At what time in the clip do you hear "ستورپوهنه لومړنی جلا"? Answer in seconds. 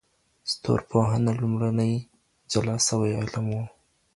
0.51-2.77